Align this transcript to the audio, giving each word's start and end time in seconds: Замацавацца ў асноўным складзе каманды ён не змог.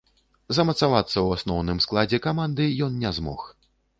Замацавацца 0.57 1.11
ў 1.11 1.39
асноўным 1.39 1.83
складзе 1.85 2.21
каманды 2.27 2.65
ён 2.87 2.99
не 3.03 3.15
змог. 3.21 3.47